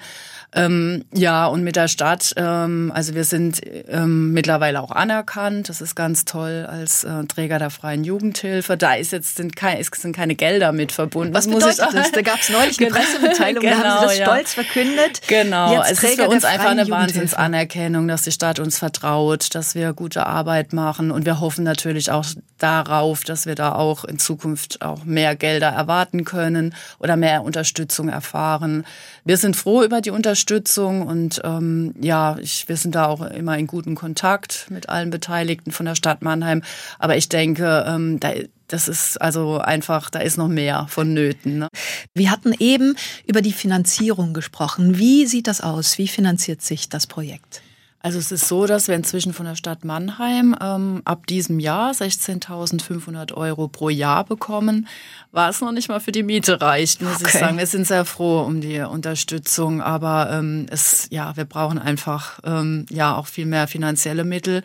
[0.53, 5.69] Ähm, ja, und mit der Stadt, ähm, also wir sind ähm, mittlerweile auch anerkannt.
[5.69, 8.77] Das ist ganz toll als äh, Träger der freien Jugendhilfe.
[8.77, 11.33] Da ist jetzt sind, kein, sind keine Gelder mit verbunden.
[11.33, 12.11] Was bedeutet das?
[12.11, 14.25] Da gab es neulich eine Pressemitteilung, genau, da haben Sie das ja.
[14.25, 15.21] stolz verkündet.
[15.27, 16.85] Genau, Jetzt es ist Träger für uns einfach eine.
[16.89, 22.11] Wahnsinnsanerkennung, dass die Stadt uns vertraut, dass wir gute Arbeit machen und wir hoffen natürlich
[22.11, 22.25] auch
[22.57, 28.09] darauf, dass wir da auch in Zukunft auch mehr Gelder erwarten können oder mehr Unterstützung
[28.09, 28.85] erfahren.
[29.25, 33.57] Wir sind froh über die Unterstützung und ähm, ja, ich, wir sind da auch immer
[33.57, 36.61] in guten Kontakt mit allen Beteiligten von der Stadt Mannheim.
[36.97, 38.31] Aber ich denke, ähm, da,
[38.67, 41.59] das ist also einfach, da ist noch mehr vonnöten.
[41.59, 41.67] Ne?
[42.13, 42.95] Wir hatten eben
[43.27, 44.97] über die Finanzierung gesprochen.
[44.97, 45.97] Wie sieht das aus?
[45.97, 47.61] Wie finanziert sich das Projekt?
[48.05, 51.91] Also es ist so, dass wir inzwischen von der Stadt Mannheim ähm, ab diesem Jahr
[51.91, 54.87] 16.500 Euro pro Jahr bekommen,
[55.31, 57.31] was noch nicht mal für die Miete reicht, muss Okay.
[57.33, 57.57] ich sagen.
[57.57, 62.85] Wir sind sehr froh um die Unterstützung, aber ähm, es, ja, wir brauchen einfach ähm,
[62.91, 64.61] ja auch viel mehr finanzielle Mittel.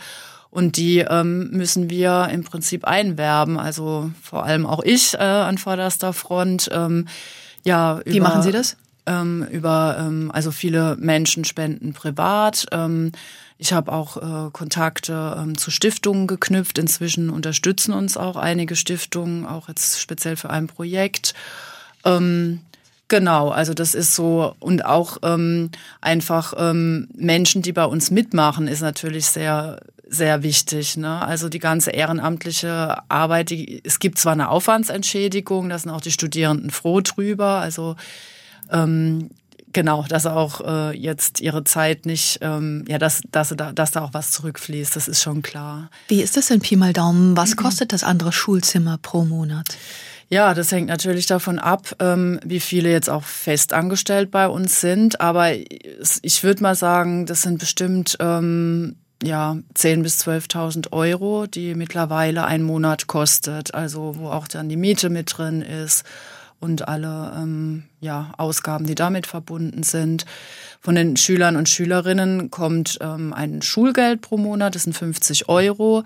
[0.50, 3.58] Und die ähm, müssen wir im Prinzip einwerben.
[3.58, 6.68] Also vor allem auch ich äh, an vorderster Front.
[6.74, 7.08] Ähm,
[7.64, 8.76] ja, Wie machen Sie das?
[9.06, 12.66] Ähm, über, ähm, also viele Menschen spenden privat.
[12.72, 13.12] Ähm,
[13.58, 16.78] ich habe auch äh, Kontakte ähm, zu Stiftungen geknüpft.
[16.78, 21.34] Inzwischen unterstützen uns auch einige Stiftungen, auch jetzt speziell für ein Projekt.
[22.04, 22.60] Ähm,
[23.10, 28.68] Genau, also das ist so und auch ähm, einfach ähm, Menschen, die bei uns mitmachen,
[28.68, 30.96] ist natürlich sehr sehr wichtig.
[30.96, 31.20] Ne?
[31.20, 36.10] Also die ganze ehrenamtliche Arbeit, die, es gibt zwar eine Aufwandsentschädigung, da sind auch die
[36.10, 37.58] Studierenden froh drüber.
[37.60, 37.96] Also
[38.72, 39.30] ähm,
[39.72, 44.02] genau, dass auch äh, jetzt ihre Zeit nicht, ähm, ja, dass, dass, da, dass da
[44.02, 45.90] auch was zurückfließt, das ist schon klar.
[46.08, 47.36] Wie ist das denn Pi mal Daumen?
[47.36, 49.76] Was kostet das andere Schulzimmer pro Monat?
[50.28, 55.20] Ja, das hängt natürlich davon ab, ähm, wie viele jetzt auch festangestellt bei uns sind.
[55.20, 61.74] Aber ich würde mal sagen, das sind bestimmt ähm, ja 10.000 bis 12.000 Euro, die
[61.74, 63.74] mittlerweile ein Monat kostet.
[63.74, 66.04] Also wo auch dann die Miete mit drin ist
[66.60, 70.26] und alle ähm, ja, Ausgaben, die damit verbunden sind.
[70.80, 76.04] Von den Schülern und Schülerinnen kommt ähm, ein Schulgeld pro Monat, das sind 50 Euro.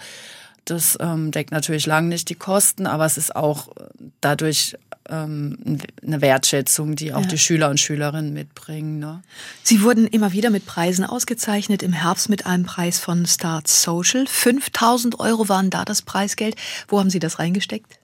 [0.65, 3.83] Das ähm, deckt natürlich lang nicht die Kosten, aber es ist auch äh,
[4.23, 4.77] dadurch
[5.11, 7.27] ähm, eine Wertschätzung, die auch Ja.
[7.27, 8.99] die Schüler und Schülerinnen mitbringen.
[8.99, 9.23] Ne?
[9.63, 11.83] Sie wurden immer wieder mit Preisen ausgezeichnet.
[11.83, 14.25] Im Herbst mit einem Preis von Start Social.
[14.27, 16.57] 5000 Euro waren da das Preisgeld.
[16.89, 17.99] Wo haben Sie das reingesteckt?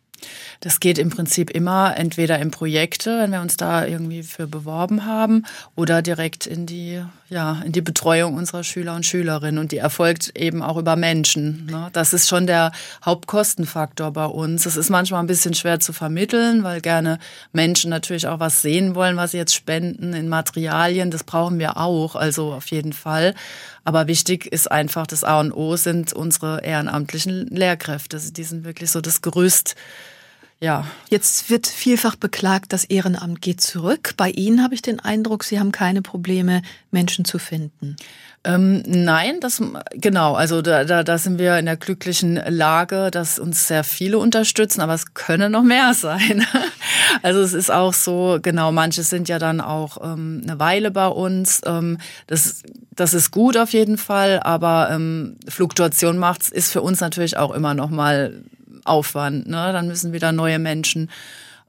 [0.61, 5.07] Das geht im Prinzip immer entweder in Projekte, wenn wir uns da irgendwie für beworben
[5.07, 5.45] haben,
[5.77, 9.59] oder direkt in die, ja, in die Betreuung unserer Schüler und Schülerinnen.
[9.59, 11.67] Und die erfolgt eben auch über Menschen.
[11.71, 11.89] Ne?
[11.93, 12.73] Das ist schon der
[13.05, 14.65] Hauptkostenfaktor bei uns.
[14.65, 17.21] Das ist manchmal ein bisschen schwer zu vermitteln, weil gerne
[17.53, 21.13] Menschen natürlich auch was sehen wollen, was sie jetzt spenden in Materialien.
[21.13, 23.37] Das brauchen wir auch, also auf jeden Fall.
[23.85, 28.19] Aber wichtig ist einfach, das A und O sind unsere ehrenamtlichen Lehrkräfte.
[28.19, 29.77] Die sind wirklich so das Gerüst,
[30.63, 34.15] ja, Jetzt wird vielfach beklagt, das Ehrenamt geht zurück.
[34.17, 37.97] Bei Ihnen habe ich den Eindruck, Sie haben keine Probleme, Menschen zu finden.
[38.45, 40.35] Ähm, nein, das genau.
[40.35, 44.81] Also da, da, da sind wir in der glücklichen Lage, dass uns sehr viele unterstützen,
[44.81, 46.47] aber es können noch mehr sein.
[47.23, 51.09] Also es ist auch so, genau, manche sind ja dann auch ähm, eine Weile bei
[51.09, 51.61] uns.
[51.67, 57.01] Ähm, das, das ist gut auf jeden Fall, aber ähm, Fluktuation macht's ist für uns
[57.01, 58.45] natürlich auch immer noch mal
[58.85, 59.47] Aufwand.
[59.47, 59.73] Ne?
[59.73, 61.11] Dann müssen wieder neue Menschen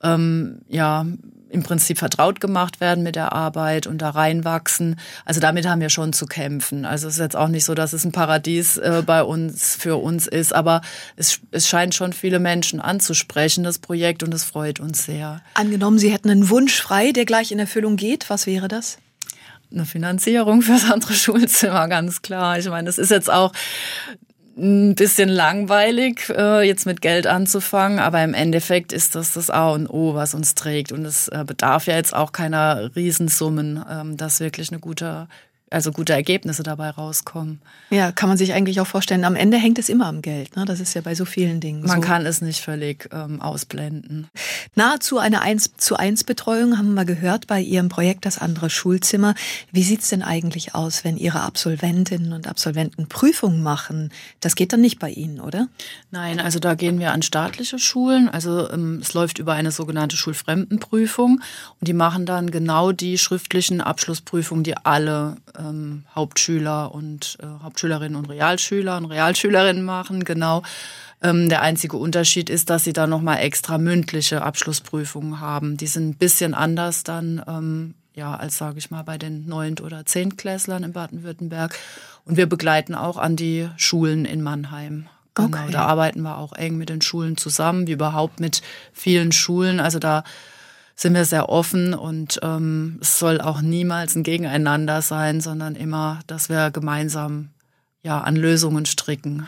[0.03, 1.05] ähm, ja
[1.51, 4.97] im Prinzip vertraut gemacht werden mit der Arbeit und da reinwachsen.
[5.25, 6.85] Also damit haben wir schon zu kämpfen.
[6.85, 9.97] Also es ist jetzt auch nicht so, dass es ein Paradies äh, bei uns für
[9.97, 10.81] uns ist, aber
[11.17, 15.41] es, es scheint schon viele Menschen anzusprechen, das Projekt, und es freut uns sehr.
[15.53, 18.29] Angenommen, Sie hätten einen Wunsch frei, der gleich in Erfüllung geht.
[18.29, 18.97] Was wäre das?
[19.71, 22.57] Eine Finanzierung fürs andere Schulzimmer, ganz klar.
[22.57, 23.51] Ich meine, das ist jetzt auch
[24.57, 29.69] ein bisschen langweilig, äh, jetzt mit Geld anzufangen, aber im Endeffekt ist das das A
[29.69, 30.91] und O, was uns trägt.
[30.91, 35.27] Und es äh, bedarf ja jetzt auch keiner Riesensummen, ähm, dass wirklich eine gute
[35.71, 37.61] also gute Ergebnisse dabei rauskommen.
[37.89, 39.23] Ja, kann man sich eigentlich auch vorstellen.
[39.23, 40.55] Am Ende hängt es immer am Geld.
[40.57, 40.65] Ne?
[40.65, 41.83] Das ist ja bei so vielen Dingen.
[41.83, 42.07] Man so.
[42.07, 44.27] kann es nicht völlig ähm, ausblenden.
[44.75, 49.33] Nahezu eine 1 zu 1 Betreuung haben wir gehört bei Ihrem Projekt Das andere Schulzimmer.
[49.71, 54.11] Wie sieht es denn eigentlich aus, wenn Ihre Absolventinnen und Absolventen Prüfungen machen?
[54.41, 55.69] Das geht dann nicht bei Ihnen, oder?
[56.11, 58.27] Nein, also da gehen wir an staatliche Schulen.
[58.27, 61.41] Also ähm, es läuft über eine sogenannte Schulfremdenprüfung
[61.79, 68.15] und die machen dann genau die schriftlichen Abschlussprüfungen, die alle ähm, Hauptschüler und äh, Hauptschülerinnen
[68.15, 70.63] und Realschüler und Realschülerinnen machen, genau.
[71.23, 75.77] Ähm, der einzige Unterschied ist, dass sie da nochmal extra mündliche Abschlussprüfungen haben.
[75.77, 79.81] Die sind ein bisschen anders dann, ähm, ja, als sage ich mal bei den Neunt-
[79.81, 81.77] oder Zehntklässlern in Baden-Württemberg.
[82.25, 85.07] Und wir begleiten auch an die Schulen in Mannheim.
[85.35, 85.71] Genau, okay.
[85.71, 89.79] da arbeiten wir auch eng mit den Schulen zusammen, wie überhaupt mit vielen Schulen.
[89.79, 90.23] Also da
[90.95, 96.19] sind wir sehr offen und ähm, es soll auch niemals ein Gegeneinander sein, sondern immer,
[96.27, 97.49] dass wir gemeinsam
[98.03, 99.47] ja an Lösungen stricken.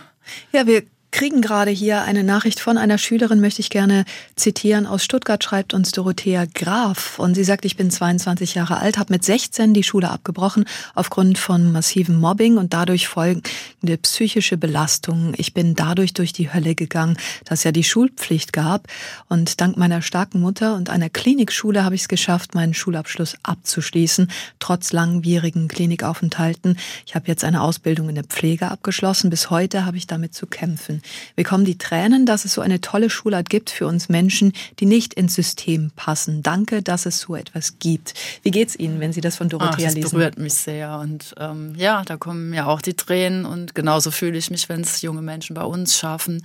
[0.51, 4.03] Ja, wir kriegen gerade hier eine Nachricht von einer Schülerin, möchte ich gerne
[4.35, 4.87] zitieren.
[4.87, 9.13] Aus Stuttgart schreibt uns Dorothea Graf und sie sagt, ich bin 22 Jahre alt, habe
[9.13, 15.33] mit 16 die Schule abgebrochen aufgrund von massivem Mobbing und dadurch folgende psychische Belastung.
[15.37, 18.87] Ich bin dadurch durch die Hölle gegangen, dass ja die Schulpflicht gab
[19.29, 24.31] und dank meiner starken Mutter und einer Klinikschule habe ich es geschafft, meinen Schulabschluss abzuschließen,
[24.57, 26.75] trotz langwierigen Klinikaufenthalten.
[27.05, 29.29] Ich habe jetzt eine Ausbildung in der Pflege abgeschlossen.
[29.29, 31.02] Bis heute habe ich damit zu kämpfen.
[31.35, 34.85] Wir kommen die Tränen, dass es so eine tolle Schulart gibt für uns Menschen, die
[34.85, 36.43] nicht ins System passen.
[36.43, 38.13] Danke, dass es so etwas gibt.
[38.41, 40.01] Wie geht's Ihnen, wenn Sie das von Dorothea Ach, das lesen?
[40.01, 44.11] Das berührt mich sehr und ähm, ja, da kommen mir auch die Tränen und genauso
[44.11, 46.43] fühle ich mich, wenn es junge Menschen bei uns schaffen.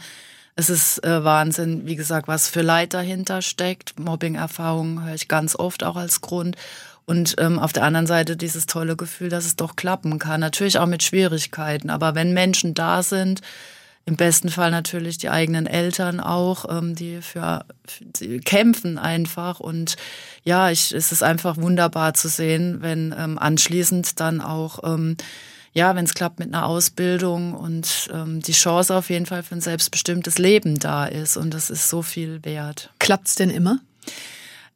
[0.58, 4.00] Es ist äh, Wahnsinn, wie gesagt, was für Leid dahinter steckt.
[4.00, 6.56] Mobbing-Erfahrungen höre ich ganz oft auch als Grund.
[7.06, 10.40] Und ähm, auf der anderen Seite dieses tolle Gefühl, dass es doch klappen kann.
[10.40, 11.90] Natürlich auch mit Schwierigkeiten.
[11.90, 13.40] Aber wenn Menschen da sind,
[14.08, 17.66] im besten Fall natürlich die eigenen Eltern auch, ähm, die für,
[18.00, 19.60] die kämpfen einfach.
[19.60, 19.96] Und
[20.44, 25.18] ja, ich, es ist einfach wunderbar zu sehen, wenn ähm, anschließend dann auch, ähm,
[25.74, 29.54] ja, wenn es klappt mit einer Ausbildung und ähm, die Chance auf jeden Fall für
[29.54, 31.36] ein selbstbestimmtes Leben da ist.
[31.36, 32.90] Und das ist so viel wert.
[32.98, 33.78] Klappt's denn immer?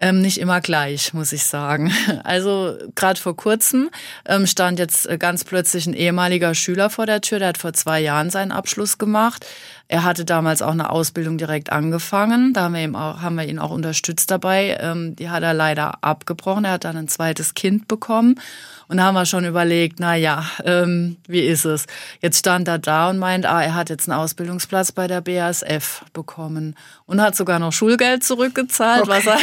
[0.05, 1.93] Ähm, nicht immer gleich, muss ich sagen.
[2.25, 3.91] Also gerade vor kurzem
[4.27, 7.73] ähm, stand jetzt äh, ganz plötzlich ein ehemaliger Schüler vor der Tür, der hat vor
[7.73, 9.47] zwei Jahren seinen Abschluss gemacht.
[9.93, 12.55] Er hatte damals auch eine Ausbildung direkt angefangen.
[12.55, 14.79] Da haben wir, ihm auch, haben wir ihn auch unterstützt dabei.
[14.81, 16.65] Ähm, die hat er leider abgebrochen.
[16.65, 18.41] Er hat dann ein zweites Kind bekommen.
[18.89, 21.87] Und da haben wir schon überlegt, na ja, ähm, wie ist es?
[22.21, 26.05] Jetzt stand er da und meint, ah, er hat jetzt einen Ausbildungsplatz bei der BASF
[26.13, 26.75] bekommen
[27.07, 29.11] und hat sogar noch Schulgeld zurückgezahlt, okay.
[29.11, 29.39] was, er,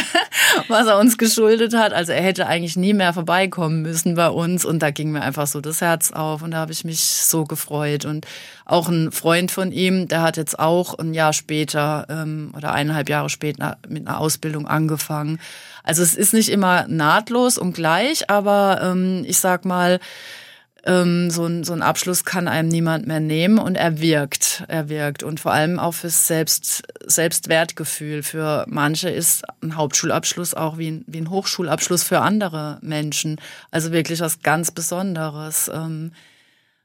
[0.68, 1.92] was er uns geschuldet hat.
[1.92, 5.46] Also er hätte eigentlich nie mehr vorbeikommen müssen bei uns und da ging mir einfach
[5.46, 8.04] so das Herz auf und da habe ich mich so gefreut.
[8.04, 8.26] Und
[8.70, 13.08] auch ein Freund von ihm, der hat jetzt auch ein Jahr später ähm, oder eineinhalb
[13.08, 15.40] Jahre später mit einer Ausbildung angefangen.
[15.82, 19.98] Also es ist nicht immer nahtlos und gleich, aber ähm, ich sag mal,
[20.86, 24.88] ähm, so, ein, so ein Abschluss kann einem niemand mehr nehmen und er wirkt, er
[24.88, 28.22] wirkt und vor allem auch fürs Selbst, Selbstwertgefühl.
[28.22, 33.40] Für manche ist ein Hauptschulabschluss auch wie ein, wie ein Hochschulabschluss für andere Menschen.
[33.70, 35.70] Also wirklich was ganz Besonderes.
[35.74, 36.12] Ähm,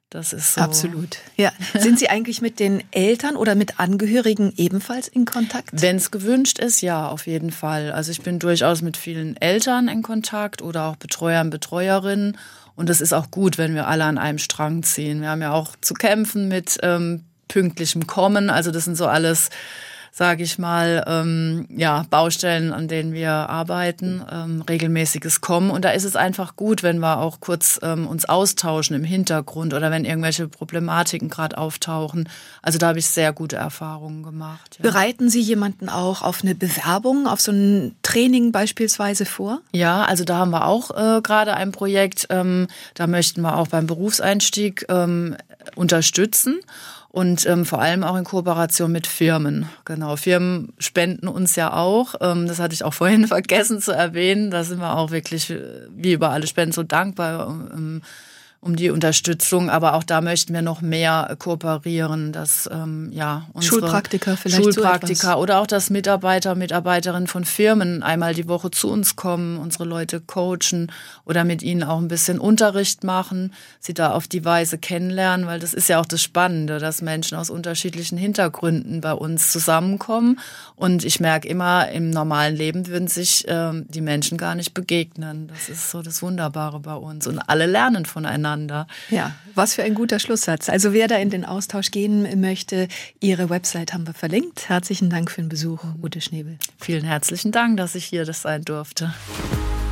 [0.10, 0.62] das ist so.
[0.62, 1.18] Absolut.
[1.36, 1.52] Ja.
[1.78, 5.70] Sind Sie eigentlich mit den Eltern oder mit Angehörigen ebenfalls in Kontakt?
[5.74, 7.92] Wenn es gewünscht ist, ja, auf jeden Fall.
[7.92, 12.38] Also ich bin durchaus mit vielen Eltern in Kontakt oder auch Betreuern, Betreuerinnen.
[12.76, 15.22] Und es ist auch gut, wenn wir alle an einem Strang ziehen.
[15.22, 18.50] Wir haben ja auch zu kämpfen mit ähm, pünktlichem Kommen.
[18.50, 19.50] Also das sind so alles
[20.18, 25.70] sage ich mal, ähm, ja, Baustellen, an denen wir arbeiten, ähm, regelmäßiges Kommen.
[25.70, 29.74] Und da ist es einfach gut, wenn wir auch kurz ähm, uns austauschen im Hintergrund
[29.74, 32.30] oder wenn irgendwelche Problematiken gerade auftauchen.
[32.62, 34.78] Also da habe ich sehr gute Erfahrungen gemacht.
[34.78, 34.90] Ja.
[34.90, 39.60] Bereiten Sie jemanden auch auf eine Bewerbung, auf so ein Training beispielsweise vor?
[39.74, 43.68] Ja, also da haben wir auch äh, gerade ein Projekt, ähm, da möchten wir auch
[43.68, 45.36] beim Berufseinstieg ähm,
[45.76, 46.62] unterstützen
[47.16, 49.70] und ähm, vor allem auch in Kooperation mit Firmen.
[49.86, 52.16] Genau, Firmen spenden uns ja auch.
[52.20, 54.52] Ähm, das hatte ich auch vorhin vergessen zu erwähnen.
[54.52, 57.48] Da sind wir auch wirklich äh, wie über alle Spenden so dankbar.
[57.74, 58.02] Ähm,
[58.66, 59.70] um die Unterstützung.
[59.70, 65.34] Aber auch da möchten wir noch mehr kooperieren, dass ähm, ja unsere Schulpraktiker vielleicht Schulpraktiker
[65.34, 69.86] so oder auch dass Mitarbeiter, Mitarbeiterinnen von Firmen einmal die Woche zu uns kommen, unsere
[69.86, 70.92] Leute coachen
[71.26, 75.60] oder mit ihnen auch ein bisschen Unterricht machen, sie da auf die Weise kennenlernen, weil
[75.60, 80.40] das ist ja auch das Spannende, dass Menschen aus unterschiedlichen Hintergründen bei uns zusammenkommen.
[80.76, 85.48] Und ich merke immer, im normalen Leben würden sich ähm, die Menschen gar nicht begegnen.
[85.54, 87.28] Das ist so das Wunderbare bei uns.
[87.28, 88.88] Und alle lernen voneinander miteinander.
[89.10, 90.70] Ja, was für ein guter Schlusssatz.
[90.70, 92.88] Also wer da in den Austausch gehen möchte,
[93.20, 94.70] Ihre Website haben wir verlinkt.
[94.70, 96.58] Herzlichen Dank für den Besuch, Ute Schnebel.
[96.80, 99.14] Vielen herzlichen Dank, dass ich hier das sein durfte.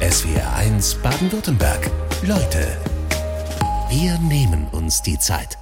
[0.02, 1.90] SWR 1 Baden-Württemberg.
[2.24, 2.78] Leute,
[3.90, 5.58] wir nehmen uns die Zeit.